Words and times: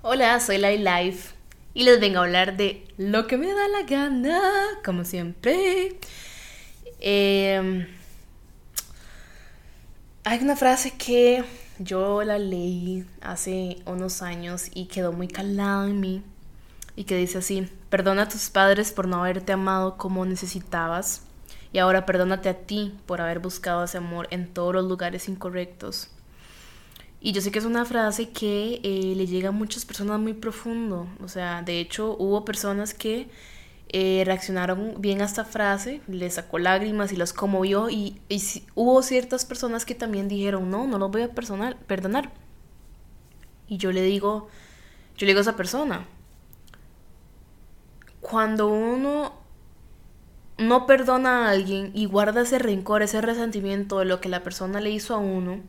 Hola, 0.00 0.38
soy 0.38 0.58
Lai 0.58 0.78
Life 0.78 1.34
y 1.74 1.82
les 1.82 1.98
vengo 1.98 2.20
a 2.20 2.22
hablar 2.22 2.56
de 2.56 2.86
lo 2.98 3.26
que 3.26 3.36
me 3.36 3.52
da 3.52 3.66
la 3.66 3.82
gana, 3.82 4.40
como 4.84 5.04
siempre. 5.04 5.98
Em, 7.00 7.84
hay 10.22 10.38
una 10.38 10.54
frase 10.54 10.92
que 10.92 11.44
yo 11.80 12.22
la 12.22 12.38
leí 12.38 13.06
hace 13.20 13.78
unos 13.86 14.22
años 14.22 14.70
y 14.72 14.86
quedó 14.86 15.10
muy 15.12 15.26
calada 15.26 15.86
en 15.88 15.98
mí 15.98 16.22
y 16.94 17.02
que 17.02 17.16
dice 17.16 17.38
así, 17.38 17.68
perdona 17.90 18.22
a 18.22 18.28
tus 18.28 18.50
padres 18.50 18.92
por 18.92 19.08
no 19.08 19.16
haberte 19.16 19.52
amado 19.52 19.96
como 19.96 20.24
necesitabas 20.24 21.22
y 21.72 21.80
ahora 21.80 22.06
perdónate 22.06 22.48
a 22.48 22.54
ti 22.54 22.96
por 23.06 23.20
haber 23.20 23.40
buscado 23.40 23.82
ese 23.82 23.98
amor 23.98 24.28
en 24.30 24.46
todos 24.46 24.72
los 24.72 24.84
lugares 24.84 25.28
incorrectos. 25.28 26.08
Y 27.20 27.32
yo 27.32 27.40
sé 27.40 27.50
que 27.50 27.58
es 27.58 27.64
una 27.64 27.84
frase 27.84 28.30
que 28.30 28.80
eh, 28.82 29.14
le 29.16 29.26
llega 29.26 29.48
a 29.48 29.52
muchas 29.52 29.84
personas 29.84 30.20
muy 30.20 30.34
profundo. 30.34 31.08
O 31.20 31.28
sea, 31.28 31.62
de 31.62 31.80
hecho 31.80 32.16
hubo 32.18 32.44
personas 32.44 32.94
que 32.94 33.28
eh, 33.88 34.22
reaccionaron 34.24 35.00
bien 35.00 35.20
a 35.22 35.24
esta 35.24 35.44
frase, 35.44 36.00
les 36.06 36.34
sacó 36.34 36.58
lágrimas 36.58 37.12
y 37.12 37.16
las 37.16 37.32
conmovió. 37.32 37.90
Y, 37.90 38.20
y 38.28 38.40
hubo 38.74 39.02
ciertas 39.02 39.44
personas 39.44 39.84
que 39.84 39.94
también 39.94 40.28
dijeron, 40.28 40.70
no, 40.70 40.86
no 40.86 40.98
los 40.98 41.10
voy 41.10 41.22
a 41.22 41.34
personal, 41.34 41.76
perdonar. 41.86 42.32
Y 43.66 43.78
yo 43.78 43.92
le 43.92 44.02
digo, 44.02 44.48
yo 45.16 45.26
le 45.26 45.32
digo 45.32 45.38
a 45.38 45.42
esa 45.42 45.56
persona, 45.56 46.06
cuando 48.20 48.68
uno 48.68 49.32
no 50.58 50.86
perdona 50.86 51.46
a 51.46 51.50
alguien 51.50 51.90
y 51.94 52.06
guarda 52.06 52.42
ese 52.42 52.58
rencor, 52.58 53.02
ese 53.02 53.20
resentimiento 53.20 53.98
de 53.98 54.04
lo 54.04 54.20
que 54.20 54.28
la 54.28 54.42
persona 54.42 54.80
le 54.80 54.90
hizo 54.90 55.14
a 55.14 55.18
uno, 55.18 55.60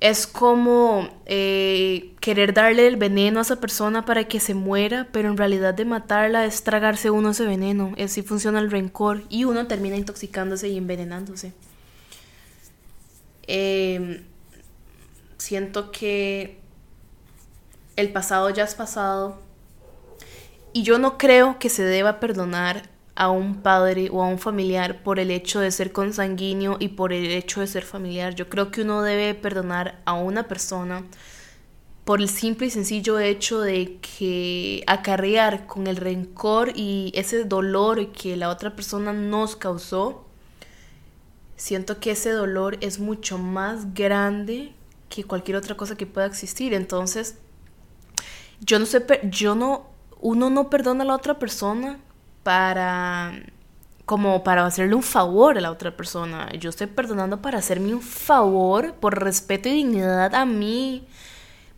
es 0.00 0.26
como 0.26 1.08
eh, 1.26 2.14
querer 2.20 2.52
darle 2.52 2.86
el 2.86 2.96
veneno 2.96 3.38
a 3.38 3.42
esa 3.42 3.60
persona 3.60 4.04
para 4.04 4.24
que 4.24 4.40
se 4.40 4.54
muera, 4.54 5.08
pero 5.12 5.28
en 5.28 5.36
realidad 5.36 5.74
de 5.74 5.84
matarla 5.84 6.44
es 6.44 6.62
tragarse 6.62 7.10
uno 7.10 7.30
ese 7.30 7.46
veneno. 7.46 7.94
Así 7.98 8.22
funciona 8.22 8.58
el 8.58 8.70
rencor 8.70 9.22
y 9.28 9.44
uno 9.44 9.66
termina 9.66 9.96
intoxicándose 9.96 10.68
y 10.68 10.76
envenenándose. 10.76 11.52
Em, 13.46 14.24
siento 15.38 15.90
que 15.90 16.58
el 17.96 18.12
pasado 18.12 18.50
ya 18.50 18.64
es 18.64 18.74
pasado 18.74 19.40
y 20.72 20.82
yo 20.82 20.98
no 20.98 21.18
creo 21.18 21.58
que 21.58 21.68
se 21.68 21.84
deba 21.84 22.18
perdonar 22.20 22.93
a 23.16 23.30
un 23.30 23.62
padre 23.62 24.08
o 24.10 24.22
a 24.22 24.26
un 24.26 24.38
familiar 24.38 25.02
por 25.02 25.18
el 25.20 25.30
hecho 25.30 25.60
de 25.60 25.70
ser 25.70 25.92
consanguíneo 25.92 26.76
y 26.80 26.88
por 26.88 27.12
el 27.12 27.26
hecho 27.26 27.60
de 27.60 27.66
ser 27.66 27.84
familiar. 27.84 28.34
Yo 28.34 28.48
creo 28.48 28.70
que 28.70 28.82
uno 28.82 29.02
debe 29.02 29.34
perdonar 29.34 30.00
a 30.04 30.14
una 30.14 30.48
persona 30.48 31.04
por 32.04 32.20
el 32.20 32.28
simple 32.28 32.66
y 32.66 32.70
sencillo 32.70 33.18
hecho 33.18 33.60
de 33.60 33.98
que 34.00 34.84
acarrear 34.86 35.66
con 35.66 35.86
el 35.86 35.96
rencor 35.96 36.72
y 36.74 37.12
ese 37.14 37.44
dolor 37.44 38.12
que 38.12 38.36
la 38.36 38.50
otra 38.50 38.76
persona 38.76 39.12
nos 39.12 39.56
causó, 39.56 40.26
siento 41.56 42.00
que 42.00 42.10
ese 42.10 42.30
dolor 42.30 42.76
es 42.80 42.98
mucho 42.98 43.38
más 43.38 43.94
grande 43.94 44.74
que 45.08 45.24
cualquier 45.24 45.56
otra 45.56 45.76
cosa 45.76 45.96
que 45.96 46.06
pueda 46.06 46.26
existir. 46.26 46.74
Entonces, 46.74 47.38
yo 48.60 48.78
no 48.78 48.86
sé, 48.86 49.02
yo 49.30 49.54
no, 49.54 49.86
uno 50.20 50.50
no 50.50 50.68
perdona 50.68 51.04
a 51.04 51.06
la 51.06 51.14
otra 51.14 51.38
persona 51.38 52.00
para 52.44 53.32
como 54.04 54.44
para 54.44 54.66
hacerle 54.66 54.94
un 54.94 55.02
favor 55.02 55.56
a 55.56 55.60
la 55.60 55.70
otra 55.70 55.96
persona. 55.96 56.50
Yo 56.52 56.70
estoy 56.70 56.86
perdonando 56.86 57.40
para 57.40 57.58
hacerme 57.58 57.94
un 57.94 58.02
favor 58.02 58.94
por 58.94 59.22
respeto 59.22 59.68
y 59.68 59.72
dignidad 59.72 60.34
a 60.34 60.44
mí, 60.44 61.06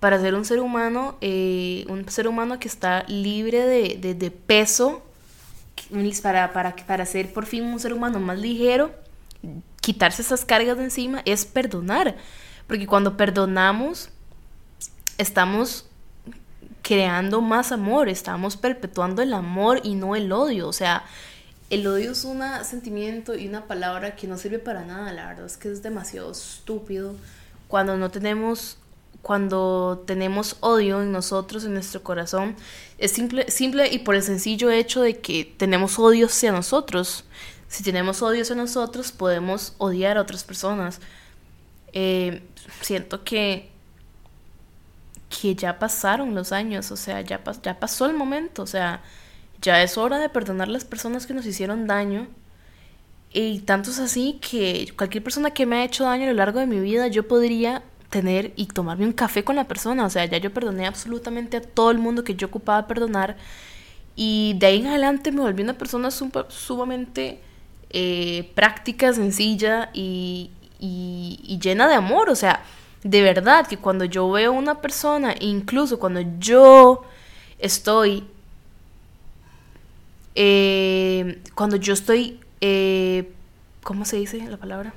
para 0.01 0.21
ser 0.21 0.35
un 0.35 0.45
ser 0.45 0.61
humano, 0.61 1.17
eh, 1.21 1.85
un 1.89 2.09
ser 2.09 2.29
humano 2.29 2.59
que 2.59 2.69
está 2.69 3.05
libre 3.05 3.61
de, 3.61 4.15
de, 4.15 4.31
peso, 4.31 5.03
para, 6.23 6.53
para, 6.53 6.75
para 6.75 7.07
ser 7.07 7.33
por 7.33 7.47
fin 7.47 7.65
un 7.65 7.79
ser 7.79 7.93
humano 7.93 8.19
más 8.19 8.39
ligero, 8.39 8.93
quitarse 9.81 10.23
esas 10.23 10.45
cargas 10.45 10.77
de 10.79 10.85
encima, 10.85 11.23
es 11.25 11.45
perdonar. 11.45 12.17
Porque 12.67 12.89
cuando 12.89 13.17
perdonamos, 13.17 14.11
estamos 15.17 15.86
creando 16.87 17.41
más 17.41 17.73
amor, 17.73 18.09
estamos 18.09 18.57
perpetuando 18.57 19.21
el 19.21 19.35
amor 19.35 19.81
y 19.83 19.97
no 19.97 20.15
el 20.15 20.31
odio. 20.31 20.69
O 20.69 20.73
sea, 20.73 21.05
el 21.69 21.85
odio 21.85 22.13
es 22.13 22.25
un 22.25 22.41
sentimiento 22.65 23.35
y 23.35 23.49
una 23.49 23.65
palabra 23.65 24.15
que 24.15 24.29
no 24.29 24.39
sirve 24.39 24.61
para 24.61 24.85
nada, 24.85 25.13
la 25.13 25.27
verdad 25.27 25.47
es 25.47 25.57
que 25.57 25.73
es 25.73 25.83
demasiado 25.83 26.31
estúpido 26.31 27.17
cuando 27.67 27.97
no 27.97 28.13
tenemos 28.13 28.79
cuando 29.21 30.05
tenemos 30.07 30.59
odio 30.61 31.03
en 31.03 31.11
nosotros, 31.11 31.65
en 31.65 31.75
nuestro 31.75 32.05
corazón, 32.05 32.55
es 32.99 33.11
simple, 33.11 33.51
simple 33.51 33.93
y 33.93 33.99
por 33.99 34.15
el 34.15 34.23
sencillo 34.23 34.71
hecho 34.71 35.03
de 35.03 35.19
que 35.19 35.53
tenemos 35.57 35.99
odio 35.99 36.27
hacia 36.27 36.53
nosotros. 36.53 37.25
Si 37.67 37.83
tenemos 37.83 38.23
odio 38.23 38.43
hacia 38.43 38.55
nosotros, 38.55 39.11
podemos 39.11 39.75
odiar 39.79 40.19
a 40.19 40.21
otras 40.21 40.45
personas. 40.45 41.01
Eh, 41.93 42.43
siento 42.83 43.25
que 43.25 43.73
que 45.41 45.55
ya 45.55 45.79
pasaron 45.79 46.35
los 46.35 46.53
años, 46.53 46.91
o 46.91 46.97
sea, 46.97 47.21
ya, 47.21 47.43
pasó 47.45 48.07
el 48.07 48.15
momento, 48.15 48.63
o 48.63 48.67
sea, 48.67 49.03
ya 49.61 49.83
es 49.83 49.99
hora 49.99 50.19
de 50.19 50.29
perdonar 50.29 50.69
a 50.69 50.71
las 50.73 50.85
personas 50.85 51.27
que 51.27 51.35
nos 51.35 51.47
hicieron 51.47 51.87
daño. 51.87 52.29
Y 53.33 53.61
tanto 53.61 53.91
es 53.91 53.99
así 53.99 54.39
que 54.41 54.93
cualquier 54.97 55.23
persona 55.23 55.51
que 55.51 55.67
me 55.67 55.77
ha 55.77 55.85
hecho 55.85 56.05
daño 56.05 56.25
a 56.25 56.29
lo 56.29 56.35
largo 56.35 56.61
de 56.61 56.67
mi 56.67 56.81
vida, 56.81 57.09
yo 57.09 57.29
podría 57.29 57.83
tener 58.11 58.53
y 58.57 58.67
tomarme 58.67 59.05
un 59.05 59.13
café 59.13 59.45
con 59.45 59.57
la 59.57 59.65
persona. 59.65 60.07
O 60.07 60.11
sea, 60.11 60.25
ya 60.25 60.39
yo 60.39 60.53
perdoné 60.53 60.87
absolutamente 60.87 61.59
a 61.59 61.61
todo 61.61 61.91
el 61.91 61.99
mundo 61.99 62.25
que 62.25 62.35
yo 62.35 62.47
ocupaba 62.47 62.87
perdonar. 62.87 63.37
Y 64.15 64.55
de 64.59 64.67
ahí 64.67 64.81
en 64.81 64.87
adelante 64.87 65.33
me 65.33 65.43
volví 65.43 65.63
una 65.63 65.77
persona 65.77 66.11
sumamente 66.11 67.41
eh, 67.91 68.51
práctica, 68.55 69.13
sencilla 69.13 69.91
y 69.93 70.51
llena 71.61 71.89
de 71.89 71.95
amor. 71.95 72.31
O 72.31 72.37
sea, 72.37 72.63
de 73.07 73.23
verdad 73.23 73.67
que 73.69 73.77
cuando 73.77 74.05
yo 74.05 74.29
veo 74.31 74.53
una 74.53 74.81
persona, 74.81 75.35
incluso 75.39 75.99
cuando 76.01 76.23
yo 76.41 77.05
estoy, 77.61 78.25
eh, 80.35 81.41
cuando 81.55 81.77
yo 81.77 81.95
estoy, 81.95 82.41
eh, 82.61 83.33
¿cómo 83.85 84.05
se 84.05 84.17
dice 84.17 84.39
la 84.49 84.57
palabra? 84.57 84.93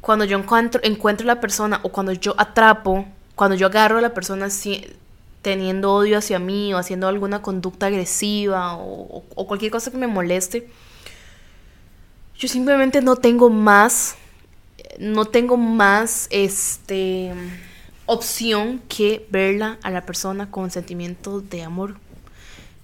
Cuando 0.00 0.24
yo 0.24 0.38
encuentro, 0.38 0.80
a 0.84 1.24
la 1.24 1.40
persona 1.40 1.80
o 1.82 1.88
cuando 1.88 2.12
yo 2.12 2.34
atrapo, 2.38 3.06
cuando 3.34 3.56
yo 3.56 3.66
agarro 3.66 3.98
a 3.98 4.02
la 4.02 4.14
persona 4.14 4.46
teniendo 5.42 5.92
odio 5.92 6.18
hacia 6.18 6.38
mí 6.38 6.72
o 6.72 6.78
haciendo 6.78 7.08
alguna 7.08 7.42
conducta 7.42 7.86
agresiva 7.86 8.76
o 8.76 9.46
cualquier 9.48 9.72
cosa 9.72 9.90
que 9.90 9.98
me 9.98 10.06
moleste, 10.06 10.68
yo 12.36 12.46
simplemente 12.46 13.00
no 13.02 13.16
tengo 13.16 13.50
más 13.50 14.16
no 14.98 15.24
tengo 15.24 15.56
más 15.56 16.26
este 16.30 17.32
opción 18.06 18.80
que 18.88 19.26
verla 19.30 19.78
a 19.82 19.90
la 19.90 20.04
persona 20.04 20.50
con 20.50 20.70
sentimientos 20.70 21.48
de 21.48 21.62
amor. 21.62 21.96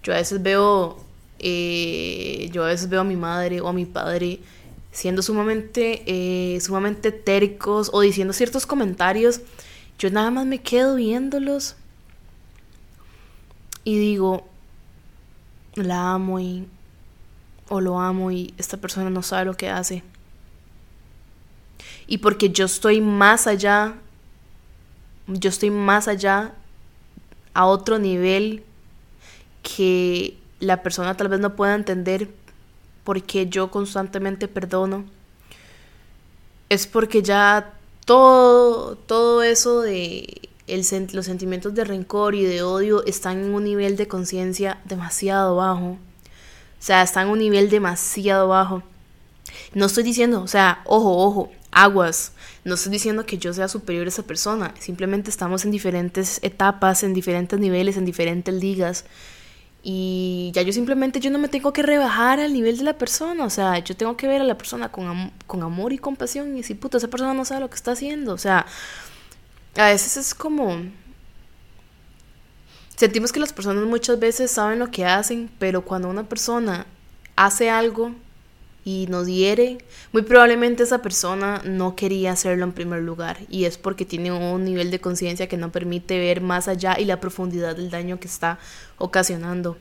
Yo 0.03 0.13
a 0.13 0.17
veces 0.17 0.43
veo, 0.43 0.99
eh, 1.39 2.49
yo 2.53 2.65
a 2.65 2.69
veces 2.69 2.89
veo 2.89 3.01
a 3.01 3.05
mi 3.05 3.17
madre 3.17 3.61
o 3.61 3.69
a 3.69 3.73
mi 3.73 3.85
padre 3.85 4.41
siendo 4.93 5.23
sumamente, 5.23 6.03
eh, 6.07 6.61
sumamente 6.61 7.13
tercos 7.13 7.91
o 7.93 8.01
diciendo 8.01 8.33
ciertos 8.33 8.67
comentarios. 8.67 9.41
Yo 9.99 10.11
nada 10.11 10.31
más 10.31 10.47
me 10.47 10.61
quedo 10.61 10.95
viéndolos 10.95 11.77
y 13.85 13.99
digo, 13.99 14.47
la 15.75 16.13
amo 16.13 16.41
y, 16.41 16.67
o 17.69 17.81
lo 17.81 18.01
amo 18.01 18.31
y 18.31 18.55
esta 18.57 18.77
persona 18.77 19.11
no 19.11 19.23
sabe 19.23 19.47
lo 19.47 19.57
que 19.57 19.69
hace 19.69 20.03
y 22.09 22.19
porque 22.19 22.49
yo 22.49 22.65
estoy 22.65 23.03
más 23.03 23.47
allá, 23.47 23.95
yo 25.27 25.51
estoy 25.51 25.71
más 25.71 26.09
allá 26.09 26.55
a 27.53 27.67
otro 27.67 27.99
nivel 27.99 28.65
que 29.63 30.39
la 30.59 30.83
persona 30.83 31.17
tal 31.17 31.29
vez 31.29 31.39
no 31.39 31.55
pueda 31.55 31.75
entender 31.75 32.31
porque 33.05 33.47
yo 33.47 33.71
constantemente 33.71 34.49
perdono. 34.49 35.05
Es 36.71 36.87
porque 36.87 37.23
ya 37.23 37.75
todo, 38.07 38.97
todo 38.97 39.43
eso 39.43 39.83
de 39.83 40.49
los 41.13 41.27
sentimientos 41.27 41.75
de 41.75 41.85
rencor 41.85 42.35
y 42.35 42.45
de 42.45 42.63
odio 42.63 43.05
están 43.05 43.45
en 43.45 43.55
un 43.55 43.65
nivel 43.65 43.97
de 43.97 44.09
conciencia 44.09 44.81
demasiado 44.85 45.57
bajo. 45.57 45.91
O 45.91 45.99
sea, 46.81 47.03
están 47.03 47.27
en 47.27 47.33
un 47.33 47.39
nivel 47.39 47.69
demasiado 47.69 48.49
bajo. 48.49 48.83
No 49.75 49.87
estoy 49.87 50.05
diciendo, 50.05 50.43
o 50.43 50.49
sea, 50.49 50.83
ojo, 50.85 51.17
ojo, 51.17 51.51
aguas. 51.83 52.33
No 52.65 52.75
estoy 52.75 52.93
diciendo 52.93 53.25
que 53.25 53.39
yo 53.39 53.53
sea 53.53 53.69
superior 53.69 54.07
a 54.07 54.09
esa 54.09 54.23
persona, 54.25 54.75
simplemente 54.79 55.31
estamos 55.31 55.65
en 55.65 55.71
diferentes 55.71 56.41
etapas, 56.43 57.03
en 57.03 57.15
diferentes 57.15 57.59
niveles, 57.59 57.97
en 57.97 58.05
diferentes 58.05 58.55
ligas. 58.55 59.05
Y 59.83 60.51
ya 60.55 60.63
yo 60.63 60.73
simplemente 60.73 61.21
yo 61.21 61.31
no 61.31 61.39
me 61.39 61.49
tengo 61.49 61.73
que 61.73 61.83
rebajar 61.83 62.41
al 62.41 62.53
nivel 62.53 62.79
de 62.79 62.85
la 62.85 62.99
persona, 62.99 63.45
o 63.45 63.51
sea, 63.51 63.79
yo 63.79 63.97
tengo 63.97 64.17
que 64.17 64.27
ver 64.27 64.41
a 64.41 64.45
la 64.45 64.59
persona 64.59 64.91
con, 64.91 65.31
con 65.47 65.63
amor 65.63 65.93
y 65.93 65.99
compasión 65.99 66.53
y 66.55 66.59
decir, 66.59 66.79
puta, 66.81 66.99
esa 66.99 67.09
persona 67.09 67.33
no 67.33 67.45
sabe 67.45 67.61
lo 67.61 67.71
que 67.71 67.77
está 67.77 67.93
haciendo, 67.93 68.35
o 68.35 68.39
sea, 68.39 68.67
a 69.77 69.87
veces 69.87 70.17
es 70.17 70.35
como 70.35 70.77
sentimos 72.97 73.31
que 73.31 73.39
las 73.39 73.53
personas 73.53 73.85
muchas 73.85 74.19
veces 74.19 74.51
saben 74.51 74.81
lo 74.81 74.91
que 74.91 75.07
hacen, 75.07 75.49
pero 75.61 75.83
cuando 75.83 76.09
una 76.09 76.25
persona 76.25 76.87
hace 77.37 77.71
algo 77.71 78.13
y 78.89 79.07
nos 79.09 79.27
hiere, 79.27 79.77
muy 80.13 80.23
probablemente 80.23 80.83
esa 80.83 81.03
persona 81.03 81.61
no 81.67 81.95
quería 81.95 82.33
hacerlo 82.33 82.65
en 82.65 82.73
primer 82.73 83.03
lugar 83.03 83.37
y 83.51 83.67
es 83.67 83.77
porque 83.77 84.07
tiene 84.07 84.33
un 84.33 84.65
nivel 84.65 84.91
de 84.91 84.99
conciencia 84.99 85.47
que 85.47 85.59
no 85.59 85.71
permite 85.71 86.19
ver 86.19 86.41
más 86.41 86.69
allá 86.69 86.99
y 86.99 87.05
la 87.05 87.21
profundidad 87.21 87.77
del 87.77 87.91
daño 87.91 88.19
que 88.19 88.29
está 88.29 88.59
ocasionando. 88.97 89.77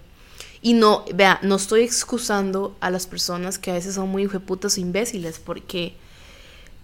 Y 0.62 0.74
no, 0.74 1.06
vea, 1.16 1.40
no 1.42 1.56
estoy 1.56 1.84
excusando 1.84 2.76
a 2.82 2.90
las 2.90 3.08
personas 3.08 3.58
que 3.58 3.72
a 3.72 3.76
veces 3.76 3.96
son 3.96 4.10
muy 4.10 4.28
putas 4.28 4.78
imbéciles 4.78 5.40
porque... 5.40 5.96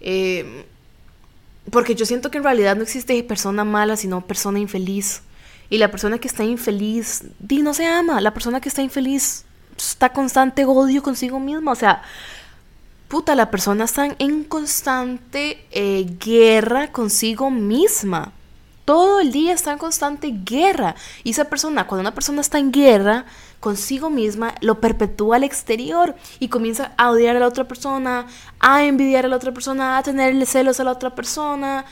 Eh, 0.00 0.64
porque 1.70 1.94
yo 1.94 2.06
siento 2.06 2.30
que 2.30 2.38
en 2.38 2.44
realidad 2.44 2.74
no 2.74 2.82
existe 2.82 3.22
persona 3.22 3.64
mala, 3.64 3.96
sino 3.98 4.26
persona 4.26 4.58
infeliz. 4.58 5.20
Y 5.68 5.76
la 5.76 5.90
persona 5.90 6.18
que 6.18 6.28
está 6.28 6.44
infeliz, 6.44 7.24
di, 7.38 7.60
no 7.60 7.74
se 7.74 7.86
ama. 7.86 8.20
La 8.22 8.32
persona 8.32 8.60
que 8.62 8.68
está 8.70 8.82
infeliz 8.82 9.44
está 9.76 10.12
constante 10.12 10.64
odio 10.64 11.02
consigo 11.02 11.40
misma. 11.40 11.72
O 11.72 11.76
sea, 11.76 12.02
puta, 13.08 13.34
la 13.34 13.50
persona 13.50 13.84
está 13.84 14.06
en 14.18 14.44
constante 14.44 15.66
eh, 15.70 16.06
guerra 16.18 16.92
consigo 16.92 17.50
misma. 17.50 18.32
Todo 18.84 19.20
el 19.20 19.32
día 19.32 19.54
está 19.54 19.72
en 19.72 19.78
constante 19.78 20.34
guerra. 20.44 20.94
Y 21.22 21.30
esa 21.30 21.46
persona, 21.46 21.86
cuando 21.86 22.02
una 22.02 22.14
persona 22.14 22.42
está 22.42 22.58
en 22.58 22.70
guerra 22.70 23.24
consigo 23.60 24.10
misma, 24.10 24.54
lo 24.60 24.78
perpetúa 24.78 25.36
al 25.36 25.44
exterior 25.44 26.14
y 26.38 26.48
comienza 26.48 26.92
a 26.98 27.10
odiar 27.10 27.34
a 27.34 27.40
la 27.40 27.46
otra 27.46 27.66
persona, 27.66 28.26
a 28.60 28.84
envidiar 28.84 29.24
a 29.24 29.28
la 29.28 29.36
otra 29.36 29.52
persona, 29.52 29.96
a 29.96 30.02
tenerle 30.02 30.44
celos 30.44 30.80
a 30.80 30.84
la 30.84 30.92
otra 30.92 31.14
persona, 31.14 31.86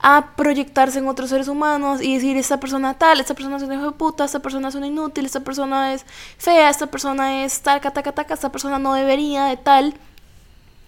a 0.00 0.34
proyectarse 0.36 0.98
en 0.98 1.08
otros 1.08 1.30
seres 1.30 1.48
humanos 1.48 2.00
y 2.00 2.14
decir, 2.14 2.36
esta 2.36 2.60
persona 2.60 2.94
tal, 2.94 3.20
esta 3.20 3.34
persona 3.34 3.56
es 3.56 3.62
una 3.62 3.74
hijo 3.74 3.86
de 3.86 3.92
puta, 3.92 4.24
esta 4.24 4.38
persona 4.38 4.68
es 4.68 4.74
una 4.74 4.86
inútil, 4.86 5.26
esta 5.26 5.40
persona 5.40 5.92
es 5.92 6.04
fea, 6.38 6.70
esta 6.70 6.86
persona 6.86 7.44
es 7.44 7.60
tal, 7.60 7.80
taca, 7.80 8.12
taca, 8.12 8.34
esta 8.34 8.52
persona 8.52 8.78
no 8.78 8.94
debería 8.94 9.46
de 9.46 9.56
tal. 9.56 9.94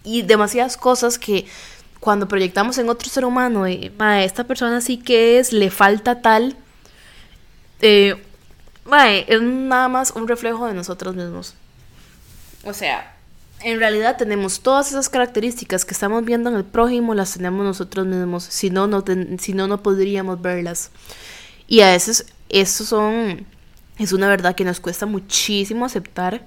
Y 0.04 0.22
demasiadas 0.22 0.76
cosas 0.76 1.18
que 1.18 1.46
cuando 1.98 2.28
proyectamos 2.28 2.78
en 2.78 2.88
otro 2.88 3.08
ser 3.08 3.24
humano, 3.24 3.66
eh, 3.66 3.92
esta 4.22 4.44
persona 4.44 4.80
sí 4.80 4.96
que 4.96 5.38
es, 5.38 5.52
le 5.52 5.70
falta 5.70 6.22
tal, 6.22 6.56
eh, 7.80 8.16
es 9.26 9.42
nada 9.42 9.88
más 9.88 10.12
un 10.12 10.26
reflejo 10.26 10.66
de 10.66 10.74
nosotros 10.74 11.14
mismos. 11.14 11.54
O 12.64 12.72
sea, 12.72 13.14
en 13.62 13.78
realidad 13.78 14.16
tenemos 14.16 14.60
todas 14.60 14.88
esas 14.88 15.08
características 15.08 15.84
que 15.84 15.94
estamos 15.94 16.24
viendo 16.24 16.50
en 16.50 16.56
el 16.56 16.64
prójimo, 16.64 17.14
las 17.14 17.34
tenemos 17.34 17.64
nosotros 17.64 18.06
mismos, 18.06 18.44
si 18.44 18.70
no, 18.70 18.86
no, 18.86 19.04
si 19.38 19.52
no, 19.52 19.66
no 19.66 19.82
podríamos 19.82 20.40
verlas. 20.40 20.90
Y 21.68 21.80
a 21.80 21.90
veces 21.90 22.26
eso 22.48 22.84
son, 22.84 23.46
es 23.98 24.12
una 24.12 24.28
verdad 24.28 24.54
que 24.54 24.64
nos 24.64 24.80
cuesta 24.80 25.06
muchísimo 25.06 25.84
aceptar 25.84 26.46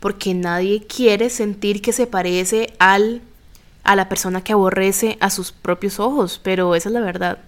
porque 0.00 0.34
nadie 0.34 0.86
quiere 0.86 1.30
sentir 1.30 1.82
que 1.82 1.92
se 1.92 2.06
parece 2.06 2.74
al, 2.78 3.22
a 3.84 3.94
la 3.96 4.08
persona 4.08 4.42
que 4.42 4.52
aborrece 4.52 5.16
a 5.20 5.30
sus 5.30 5.52
propios 5.52 6.00
ojos, 6.00 6.40
pero 6.42 6.74
esa 6.74 6.88
es 6.88 6.92
la 6.92 7.00
verdad. 7.00 7.38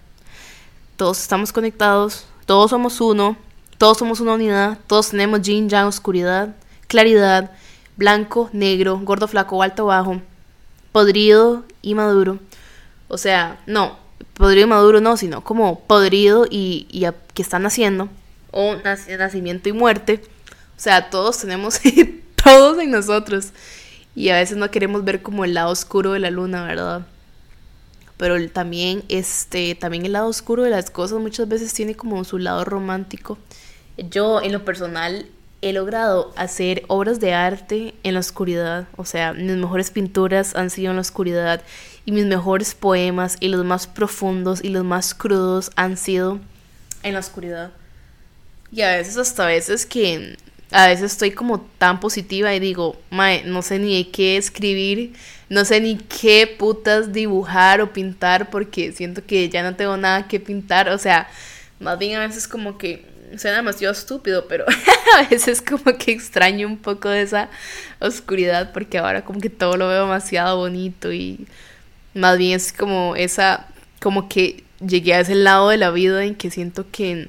Todos 0.96 1.20
estamos 1.20 1.52
conectados, 1.52 2.26
todos 2.46 2.70
somos 2.70 3.00
uno, 3.00 3.36
todos 3.78 3.98
somos 3.98 4.20
una 4.20 4.34
unidad, 4.34 4.78
todos 4.86 5.10
tenemos 5.10 5.42
yin, 5.42 5.68
yang, 5.68 5.86
oscuridad, 5.86 6.54
claridad, 6.86 7.50
blanco, 7.96 8.50
negro, 8.52 8.98
gordo, 9.00 9.28
flaco, 9.28 9.62
alto, 9.62 9.86
bajo, 9.86 10.20
podrido 10.92 11.64
y 11.82 11.94
maduro. 11.94 12.38
O 13.08 13.18
sea, 13.18 13.60
no, 13.66 13.98
podrido 14.34 14.66
y 14.66 14.70
maduro 14.70 15.00
no, 15.00 15.16
sino 15.16 15.42
como 15.42 15.80
podrido 15.80 16.46
y, 16.48 16.86
y 16.90 17.06
que 17.34 17.42
están 17.42 17.62
naciendo, 17.62 18.08
o 18.50 18.76
nacimiento 19.18 19.68
y 19.68 19.72
muerte. 19.72 20.22
O 20.76 20.80
sea, 20.80 21.10
todos 21.10 21.38
tenemos 21.38 21.80
todos 22.44 22.78
en 22.78 22.90
nosotros. 22.90 23.48
Y 24.14 24.28
a 24.28 24.36
veces 24.36 24.56
no 24.56 24.70
queremos 24.70 25.04
ver 25.04 25.22
como 25.22 25.44
el 25.44 25.54
lado 25.54 25.70
oscuro 25.70 26.12
de 26.12 26.20
la 26.20 26.30
luna, 26.30 26.64
¿verdad? 26.64 27.06
Pero 28.16 28.48
también, 28.50 29.02
este, 29.08 29.74
también 29.74 30.06
el 30.06 30.12
lado 30.12 30.28
oscuro 30.28 30.62
de 30.62 30.70
las 30.70 30.88
cosas 30.90 31.18
muchas 31.18 31.48
veces 31.48 31.72
tiene 31.72 31.96
como 31.96 32.22
su 32.22 32.38
lado 32.38 32.64
romántico. 32.64 33.38
Yo, 33.96 34.40
en 34.40 34.52
lo 34.52 34.64
personal, 34.64 35.26
he 35.64 35.72
logrado 35.72 36.30
hacer 36.36 36.82
obras 36.88 37.20
de 37.20 37.32
arte 37.32 37.94
en 38.02 38.12
la 38.12 38.20
oscuridad. 38.20 38.86
O 38.96 39.06
sea, 39.06 39.32
mis 39.32 39.56
mejores 39.56 39.90
pinturas 39.90 40.54
han 40.54 40.68
sido 40.68 40.90
en 40.90 40.96
la 40.96 41.00
oscuridad 41.00 41.62
y 42.04 42.12
mis 42.12 42.26
mejores 42.26 42.74
poemas 42.74 43.38
y 43.40 43.48
los 43.48 43.64
más 43.64 43.86
profundos 43.86 44.62
y 44.62 44.68
los 44.68 44.84
más 44.84 45.14
crudos 45.14 45.70
han 45.74 45.96
sido 45.96 46.38
en 47.02 47.14
la 47.14 47.20
oscuridad. 47.20 47.70
Y 48.70 48.82
a 48.82 48.90
veces 48.96 49.16
hasta 49.16 49.46
veces 49.46 49.86
que 49.86 50.36
a 50.70 50.88
veces 50.88 51.12
estoy 51.12 51.30
como 51.30 51.62
tan 51.78 51.98
positiva 51.98 52.54
y 52.54 52.60
digo, 52.60 53.00
mae, 53.08 53.44
no 53.44 53.62
sé 53.62 53.78
ni 53.78 54.04
qué 54.04 54.36
escribir, 54.36 55.14
no 55.48 55.64
sé 55.64 55.80
ni 55.80 55.96
qué 55.96 56.46
putas 56.46 57.14
dibujar 57.14 57.80
o 57.80 57.92
pintar 57.92 58.50
porque 58.50 58.92
siento 58.92 59.24
que 59.24 59.48
ya 59.48 59.62
no 59.62 59.76
tengo 59.76 59.96
nada 59.96 60.28
que 60.28 60.40
pintar, 60.40 60.90
o 60.90 60.98
sea, 60.98 61.26
más 61.80 61.98
bien 61.98 62.16
a 62.16 62.26
veces 62.26 62.48
como 62.48 62.76
que 62.76 63.13
suena 63.38 63.58
demasiado 63.58 63.92
estúpido, 63.92 64.46
pero 64.48 64.64
a 65.18 65.28
veces 65.28 65.62
como 65.62 65.96
que 65.98 66.12
extraño 66.12 66.66
un 66.66 66.78
poco 66.78 67.08
de 67.08 67.22
esa 67.22 67.48
oscuridad 68.00 68.72
porque 68.72 68.98
ahora 68.98 69.24
como 69.24 69.40
que 69.40 69.50
todo 69.50 69.76
lo 69.76 69.88
veo 69.88 70.02
demasiado 70.02 70.56
bonito 70.58 71.12
y 71.12 71.46
más 72.14 72.38
bien 72.38 72.56
es 72.56 72.72
como 72.72 73.16
esa, 73.16 73.66
como 74.00 74.28
que 74.28 74.64
llegué 74.86 75.14
a 75.14 75.20
ese 75.20 75.34
lado 75.34 75.68
de 75.68 75.76
la 75.76 75.90
vida 75.90 76.24
en 76.24 76.34
que 76.34 76.50
siento 76.50 76.86
que, 76.90 77.28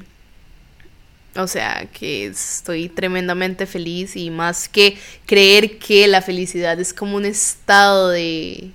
o 1.36 1.48
sea, 1.48 1.88
que 1.92 2.28
estoy 2.28 2.90
tremendamente 2.90 3.66
feliz 3.66 4.16
y 4.16 4.30
más 4.30 4.70
que 4.70 4.98
creer 5.26 5.80
que 5.80 6.08
la 6.08 6.22
felicidad 6.22 6.80
es 6.80 6.94
como 6.94 7.18
un 7.18 7.26
estado 7.26 8.10
de 8.10 8.72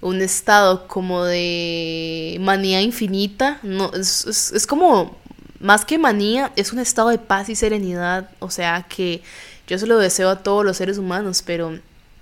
un 0.00 0.22
estado 0.22 0.88
como 0.88 1.24
de 1.24 2.38
manía 2.40 2.80
infinita, 2.80 3.58
no, 3.62 3.92
es, 3.92 4.24
es 4.54 4.66
como 4.66 5.19
más 5.60 5.84
que 5.84 5.98
manía, 5.98 6.52
es 6.56 6.72
un 6.72 6.78
estado 6.78 7.10
de 7.10 7.18
paz 7.18 7.48
y 7.48 7.54
serenidad, 7.54 8.30
o 8.38 8.50
sea 8.50 8.86
que 8.88 9.22
yo 9.66 9.78
se 9.78 9.86
lo 9.86 9.98
deseo 9.98 10.30
a 10.30 10.42
todos 10.42 10.64
los 10.64 10.78
seres 10.78 10.98
humanos, 10.98 11.42
pero 11.44 11.78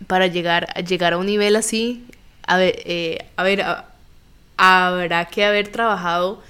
para 0.06 0.26
llegar, 0.26 0.72
llegar 0.84 1.12
a 1.14 1.18
un 1.18 1.26
nivel 1.26 1.56
así, 1.56 2.04
a 2.46 2.56
ver, 2.56 2.82
eh, 2.84 3.26
habrá 4.56 5.24
que 5.26 5.44
haber 5.44 5.68
trabajado, 5.68 6.42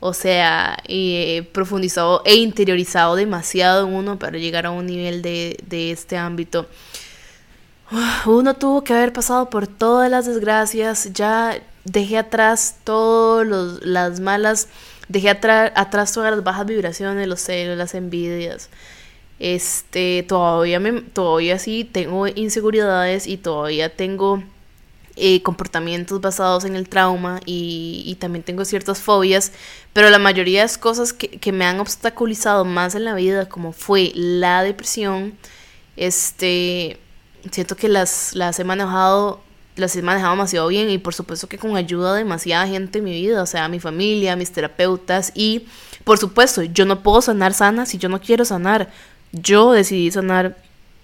o 0.00 0.14
sea, 0.14 0.78
eh, 0.88 1.48
profundizado 1.52 2.22
e 2.24 2.36
interiorizado 2.36 3.16
demasiado 3.16 3.86
en 3.86 3.94
uno 3.94 4.18
para 4.18 4.38
llegar 4.38 4.66
a 4.66 4.70
un 4.70 4.86
nivel 4.86 5.22
de, 5.22 5.58
de 5.66 5.90
este 5.92 6.16
ámbito. 6.16 6.66
Uno 8.26 8.54
tuvo 8.54 8.82
que 8.82 8.94
haber 8.94 9.12
pasado 9.12 9.50
por 9.50 9.66
todas 9.66 10.10
las 10.10 10.26
desgracias, 10.26 11.12
ya 11.12 11.58
dejé 11.84 12.18
atrás 12.18 12.76
todas 12.82 13.46
las 13.82 14.20
malas 14.20 14.68
Dejé 15.08 15.30
atrás 15.30 16.12
todas 16.12 16.30
las 16.34 16.42
bajas 16.44 16.66
vibraciones, 16.66 17.28
los 17.28 17.40
celos, 17.40 17.76
las 17.76 17.94
envidias. 17.94 18.70
Este, 19.38 20.24
todavía, 20.26 20.80
me, 20.80 21.02
todavía 21.02 21.58
sí 21.58 21.84
tengo 21.84 22.26
inseguridades 22.28 23.26
y 23.26 23.36
todavía 23.36 23.94
tengo 23.94 24.42
eh, 25.16 25.42
comportamientos 25.42 26.20
basados 26.20 26.64
en 26.64 26.76
el 26.76 26.88
trauma 26.88 27.40
y, 27.46 28.16
también 28.20 28.42
tengo 28.42 28.64
ciertas 28.64 29.00
fobias, 29.00 29.52
pero 29.92 30.10
la 30.10 30.18
mayoría 30.18 30.60
de 30.60 30.64
las 30.64 30.78
cosas 30.78 31.12
que, 31.12 31.28
que, 31.28 31.52
me 31.52 31.64
han 31.64 31.78
obstaculizado 31.80 32.64
más 32.64 32.94
en 32.94 33.04
la 33.04 33.14
vida, 33.14 33.48
como 33.48 33.72
fue 33.72 34.12
la 34.14 34.62
depresión, 34.62 35.34
este, 35.96 36.98
siento 37.50 37.76
que 37.76 37.88
las, 37.88 38.34
las 38.34 38.58
he 38.58 38.64
manejado 38.64 39.40
las 39.76 39.96
he 39.96 40.02
manejado 40.02 40.32
demasiado 40.32 40.68
bien 40.68 40.90
y 40.90 40.98
por 40.98 41.14
supuesto 41.14 41.48
que 41.48 41.58
con 41.58 41.76
ayuda 41.76 42.12
de 42.12 42.18
demasiada 42.18 42.66
gente 42.66 42.98
en 42.98 43.04
mi 43.04 43.12
vida, 43.12 43.42
o 43.42 43.46
sea, 43.46 43.68
mi 43.68 43.80
familia, 43.80 44.36
mis 44.36 44.52
terapeutas 44.52 45.32
y 45.34 45.66
por 46.04 46.18
supuesto, 46.18 46.62
yo 46.62 46.84
no 46.84 47.02
puedo 47.02 47.22
sanar 47.22 47.54
sana 47.54 47.86
si 47.86 47.98
yo 47.98 48.08
no 48.08 48.20
quiero 48.20 48.44
sanar. 48.44 48.90
Yo 49.32 49.72
decidí 49.72 50.10
sanar 50.10 50.56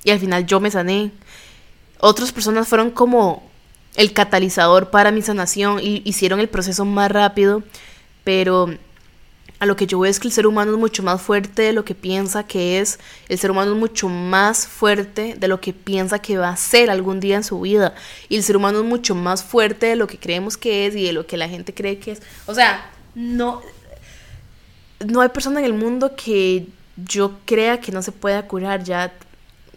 y 0.04 0.10
al 0.10 0.20
final 0.20 0.46
yo 0.46 0.60
me 0.60 0.70
sané. 0.70 1.10
Otras 1.98 2.32
personas 2.32 2.68
fueron 2.68 2.90
como 2.90 3.42
el 3.96 4.12
catalizador 4.12 4.90
para 4.90 5.10
mi 5.10 5.22
sanación 5.22 5.80
y 5.80 6.02
hicieron 6.04 6.38
el 6.38 6.48
proceso 6.48 6.84
más 6.84 7.10
rápido, 7.10 7.62
pero 8.24 8.68
a 9.60 9.66
lo 9.66 9.76
que 9.76 9.86
yo 9.86 10.00
veo 10.00 10.10
es 10.10 10.18
que 10.18 10.26
el 10.26 10.32
ser 10.32 10.46
humano 10.46 10.72
es 10.72 10.78
mucho 10.78 11.02
más 11.02 11.20
fuerte 11.20 11.62
de 11.62 11.72
lo 11.74 11.84
que 11.84 11.94
piensa 11.94 12.44
que 12.44 12.80
es, 12.80 12.98
el 13.28 13.38
ser 13.38 13.50
humano 13.50 13.72
es 13.72 13.78
mucho 13.78 14.08
más 14.08 14.66
fuerte 14.66 15.36
de 15.38 15.48
lo 15.48 15.60
que 15.60 15.74
piensa 15.74 16.18
que 16.18 16.38
va 16.38 16.48
a 16.48 16.56
ser 16.56 16.90
algún 16.90 17.20
día 17.20 17.36
en 17.36 17.44
su 17.44 17.60
vida, 17.60 17.94
y 18.30 18.36
el 18.36 18.42
ser 18.42 18.56
humano 18.56 18.80
es 18.80 18.86
mucho 18.86 19.14
más 19.14 19.44
fuerte 19.44 19.86
de 19.86 19.96
lo 19.96 20.06
que 20.06 20.18
creemos 20.18 20.56
que 20.56 20.86
es 20.86 20.96
y 20.96 21.04
de 21.04 21.12
lo 21.12 21.26
que 21.26 21.36
la 21.36 21.48
gente 21.48 21.74
cree 21.74 21.98
que 21.98 22.12
es. 22.12 22.22
O 22.46 22.54
sea, 22.54 22.90
no, 23.14 23.60
no 25.06 25.20
hay 25.20 25.28
persona 25.28 25.60
en 25.60 25.66
el 25.66 25.74
mundo 25.74 26.16
que 26.16 26.66
yo 26.96 27.38
crea 27.44 27.80
que 27.80 27.92
no 27.92 28.02
se 28.02 28.12
pueda 28.12 28.46
curar 28.46 28.82
ya. 28.82 29.12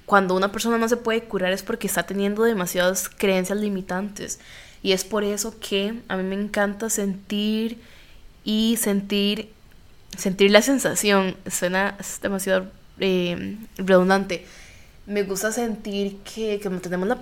Cuando 0.05 0.35
una 0.35 0.51
persona 0.51 0.77
no 0.77 0.89
se 0.89 0.97
puede 0.97 1.23
curar 1.23 1.53
es 1.53 1.63
porque 1.63 1.87
está 1.87 2.03
teniendo 2.03 2.43
demasiadas 2.43 3.09
creencias 3.09 3.57
limitantes. 3.59 4.39
Y 4.81 4.91
es 4.91 5.05
por 5.05 5.23
eso 5.23 5.57
que 5.59 6.01
a 6.09 6.17
mí 6.17 6.23
me 6.23 6.35
encanta 6.35 6.89
sentir 6.89 7.79
y 8.43 8.77
sentir 8.79 9.53
sentir 10.17 10.51
la 10.51 10.61
sensación, 10.61 11.35
suena 11.49 11.97
demasiado 12.21 12.67
eh, 12.99 13.57
redundante. 13.77 14.45
Me 15.05 15.23
gusta 15.23 15.51
sentir 15.51 16.17
que, 16.19 16.59
que 16.59 16.69
tenemos 16.69 17.07
la 17.07 17.19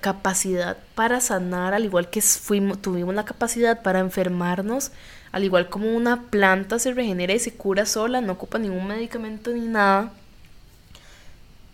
capacidad 0.00 0.76
para 0.94 1.20
sanar, 1.20 1.74
al 1.74 1.84
igual 1.84 2.08
que 2.08 2.22
fuimos, 2.22 2.80
tuvimos 2.80 3.14
la 3.14 3.24
capacidad 3.24 3.82
para 3.82 3.98
enfermarnos, 3.98 4.92
al 5.32 5.42
igual 5.42 5.68
como 5.68 5.92
una 5.94 6.22
planta 6.30 6.78
se 6.78 6.92
regenera 6.94 7.34
y 7.34 7.40
se 7.40 7.52
cura 7.52 7.84
sola, 7.84 8.20
no 8.20 8.34
ocupa 8.34 8.58
ningún 8.58 8.86
medicamento 8.86 9.50
ni 9.50 9.66
nada. 9.66 10.12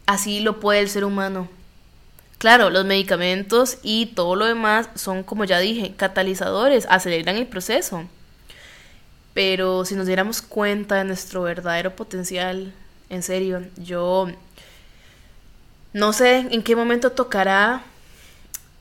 Así 0.06 0.40
lo 0.40 0.60
puede 0.60 0.80
el 0.80 0.88
ser 0.88 1.04
humano. 1.04 1.48
Claro, 2.38 2.70
los 2.70 2.84
medicamentos 2.84 3.78
y 3.82 4.06
todo 4.06 4.36
lo 4.36 4.46
demás 4.46 4.88
son, 4.94 5.22
como 5.22 5.44
ya 5.44 5.58
dije, 5.58 5.94
catalizadores, 5.96 6.86
aceleran 6.88 7.36
el 7.36 7.46
proceso. 7.46 8.04
Pero 9.36 9.84
si 9.84 9.94
nos 9.94 10.06
diéramos 10.06 10.40
cuenta 10.40 10.94
de 10.94 11.04
nuestro 11.04 11.42
verdadero 11.42 11.94
potencial, 11.94 12.72
en 13.10 13.22
serio, 13.22 13.66
yo 13.76 14.28
no 15.92 16.14
sé 16.14 16.38
en 16.38 16.62
qué 16.62 16.74
momento 16.74 17.12
tocará 17.12 17.82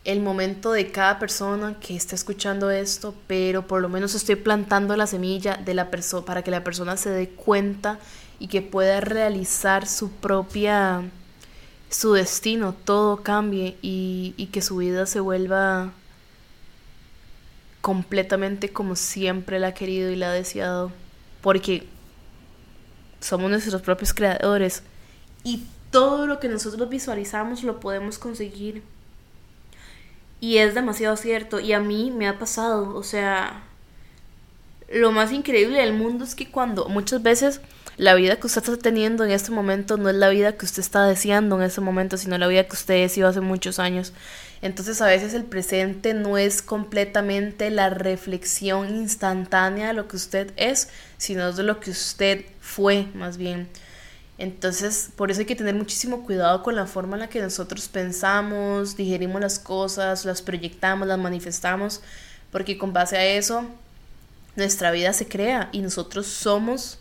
el 0.05 0.21
momento 0.21 0.71
de 0.71 0.93
cada 0.93 1.19
persona 1.19 1.75
que 1.81 1.97
está 1.97 2.15
escuchando 2.15 2.71
esto, 2.71 3.13
pero 3.27 3.67
por 3.67 3.81
lo 3.81 3.89
menos 3.89 4.15
estoy 4.15 4.37
plantando 4.37 4.95
la 4.95 5.07
semilla 5.07 5.57
de 5.57 5.73
la 5.73 5.91
persona 5.91 6.25
para 6.25 6.41
que 6.41 6.51
la 6.51 6.63
persona 6.63 6.95
se 6.95 7.09
dé 7.09 7.27
cuenta 7.31 7.99
y 8.39 8.47
que 8.47 8.61
pueda 8.61 9.01
realizar 9.01 9.85
su 9.85 10.09
propia 10.09 11.03
su 11.89 12.13
destino, 12.13 12.73
todo 12.85 13.23
cambie 13.23 13.75
y, 13.81 14.33
y 14.37 14.45
que 14.45 14.61
su 14.61 14.77
vida 14.77 15.05
se 15.05 15.19
vuelva 15.19 15.91
completamente 17.85 18.69
como 18.69 18.95
siempre 18.95 19.59
la 19.59 19.67
ha 19.67 19.73
querido 19.75 20.09
y 20.09 20.15
la 20.15 20.31
ha 20.31 20.33
deseado, 20.33 20.91
porque 21.41 21.85
somos 23.19 23.51
nuestros 23.51 23.79
propios 23.83 24.11
creadores 24.11 24.81
y 25.43 25.63
todo 25.91 26.25
lo 26.25 26.39
que 26.39 26.47
nosotros 26.47 26.89
visualizamos 26.89 27.61
lo 27.61 27.79
podemos 27.79 28.17
conseguir. 28.17 28.81
Y 30.39 30.57
es 30.57 30.73
demasiado 30.73 31.15
cierto 31.15 31.59
y 31.59 31.73
a 31.73 31.79
mí 31.79 32.09
me 32.09 32.27
ha 32.27 32.39
pasado, 32.39 32.95
o 32.95 33.03
sea, 33.03 33.61
lo 34.91 35.11
más 35.11 35.31
increíble 35.31 35.77
del 35.77 35.93
mundo 35.93 36.23
es 36.23 36.33
que 36.33 36.49
cuando 36.49 36.89
muchas 36.89 37.21
veces 37.21 37.61
la 37.97 38.13
vida 38.15 38.37
que 38.37 38.47
usted 38.47 38.61
está 38.61 38.77
teniendo 38.77 39.23
en 39.23 39.31
este 39.31 39.51
momento 39.51 39.97
no 39.97 40.09
es 40.09 40.15
la 40.15 40.29
vida 40.29 40.57
que 40.57 40.65
usted 40.65 40.81
está 40.81 41.05
deseando 41.05 41.55
en 41.55 41.63
este 41.63 41.81
momento, 41.81 42.17
sino 42.17 42.37
la 42.37 42.47
vida 42.47 42.65
que 42.65 42.73
usted 42.73 42.95
deseó 42.95 43.27
hace 43.27 43.41
muchos 43.41 43.79
años. 43.79 44.11
Entonces 44.61 45.01
a 45.01 45.07
veces 45.07 45.33
el 45.33 45.45
presente 45.45 46.13
no 46.13 46.37
es 46.37 46.61
completamente 46.61 47.69
la 47.69 47.89
reflexión 47.89 48.93
instantánea 48.95 49.87
de 49.87 49.93
lo 49.93 50.07
que 50.07 50.17
usted 50.17 50.51
es, 50.57 50.89
sino 51.17 51.53
de 51.53 51.63
lo 51.63 51.79
que 51.79 51.91
usted 51.91 52.45
fue 52.59 53.07
más 53.13 53.37
bien. 53.37 53.69
Entonces, 54.37 55.11
por 55.15 55.31
eso 55.31 55.39
hay 55.41 55.45
que 55.45 55.55
tener 55.55 55.75
muchísimo 55.75 56.25
cuidado 56.25 56.61
con 56.61 56.75
la 56.75 56.87
forma 56.87 57.15
en 57.15 57.21
la 57.21 57.29
que 57.29 57.41
nosotros 57.41 57.87
pensamos, 57.87 58.97
digerimos 58.97 59.39
las 59.39 59.59
cosas, 59.59 60.25
las 60.25 60.41
proyectamos, 60.41 61.07
las 61.07 61.17
manifestamos, 61.17 62.01
porque 62.51 62.77
con 62.77 62.91
base 62.91 63.15
a 63.15 63.25
eso 63.25 63.65
nuestra 64.57 64.91
vida 64.91 65.13
se 65.13 65.27
crea 65.27 65.69
y 65.71 65.79
nosotros 65.79 66.27
somos 66.27 66.99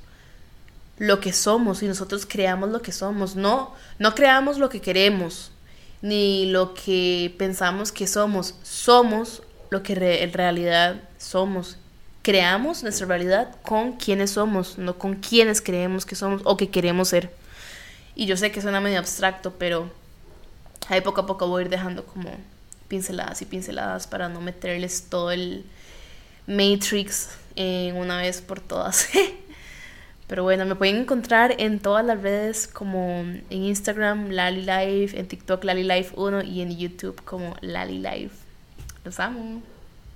lo 0.99 1.21
que 1.21 1.33
somos 1.33 1.83
y 1.83 1.87
nosotros 1.87 2.27
creamos 2.27 2.71
lo 2.71 2.83
que 2.83 2.93
somos. 2.93 3.37
No, 3.37 3.75
no 3.99 4.15
creamos 4.15 4.59
lo 4.59 4.69
que 4.69 4.81
queremos 4.81 5.51
ni 6.03 6.47
lo 6.47 6.75
que 6.75 7.35
pensamos 7.39 7.91
que 7.91 8.07
somos. 8.07 8.55
Somos 8.63 9.43
lo 9.71 9.83
que 9.83 10.23
en 10.23 10.33
realidad 10.33 11.01
somos. 11.19 11.79
Creamos 12.23 12.83
nuestra 12.83 13.07
realidad 13.07 13.57
con 13.63 13.93
quienes 13.93 14.33
somos, 14.33 14.79
no 14.79 14.99
con 14.99 15.17
quienes 15.17 15.61
creemos 15.61 16.07
que 16.07 16.15
somos 16.15 16.43
o 16.45 16.57
que 16.57 16.71
queremos 16.71 17.09
ser. 17.09 17.31
Y 18.15 18.27
yo 18.27 18.37
sé 18.37 18.53
que 18.53 18.63
suena 18.63 18.81
medio 18.81 18.99
abstracto, 18.99 19.55
pero 19.59 19.91
ahí 20.89 21.01
poco 21.01 21.23
a 21.23 21.27
poco 21.27 21.49
voy 21.49 21.63
a 21.63 21.65
ir 21.65 21.71
dejando 21.71 22.05
como 22.07 22.31
pinceladas 22.89 23.43
y 23.43 23.45
pinceladas 23.45 24.07
para 24.07 24.29
no 24.29 24.41
meterles 24.41 25.07
todo 25.11 25.33
el 25.33 25.65
Matrix 26.47 27.31
en 27.57 27.97
una 27.97 28.19
vez 28.19 28.41
por 28.41 28.61
todas. 28.61 29.09
Pero 30.27 30.43
bueno, 30.43 30.65
me 30.65 30.75
pueden 30.75 30.97
encontrar 30.97 31.55
en 31.59 31.81
todas 31.81 32.05
las 32.05 32.23
redes 32.23 32.67
como 32.67 33.21
en 33.21 33.45
Instagram, 33.51 34.31
Lali 34.31 34.63
Life, 34.63 35.19
en 35.19 35.29
TikTok, 35.29 35.63
Lali 35.65 35.85
Life 35.85 36.15
1 36.17 36.43
y 36.43 36.63
en 36.63 36.77
YouTube 36.77 37.21
como 37.25 37.55
Lali 37.61 37.99
Life. 37.99 38.35
Los 39.05 39.21
amo. 39.21 39.63